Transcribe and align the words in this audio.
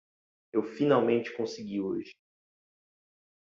Eu 0.51 0.63
finalmente 0.63 1.31
consegui 1.37 1.79
hoje. 1.79 2.11